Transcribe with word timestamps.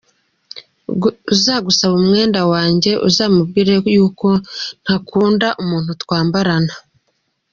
Uzagusaba 1.33 1.93
umwenda 2.01 2.39
wange 2.51 2.91
uzamubwire 3.07 3.73
yuko 3.93 4.27
ntakunda 4.83 5.47
umuntu 5.61 5.91
twambarana. 6.01 6.73